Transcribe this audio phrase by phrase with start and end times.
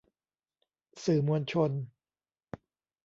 [1.03, 1.71] สื่อมวลชน